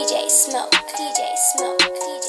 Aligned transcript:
DJ 0.00 0.30
Smoke, 0.30 0.70
DJ 0.96 1.36
Smoke, 1.36 1.78
DJ. 1.78 2.19